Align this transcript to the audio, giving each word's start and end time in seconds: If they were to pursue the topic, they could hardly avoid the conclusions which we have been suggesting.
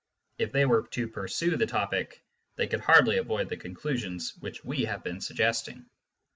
If 0.39 0.51
they 0.51 0.65
were 0.65 0.87
to 0.93 1.07
pursue 1.07 1.55
the 1.57 1.67
topic, 1.67 2.23
they 2.55 2.65
could 2.65 2.79
hardly 2.79 3.19
avoid 3.19 3.49
the 3.49 3.55
conclusions 3.57 4.35
which 4.39 4.65
we 4.65 4.85
have 4.85 5.03
been 5.03 5.21
suggesting. 5.21 5.85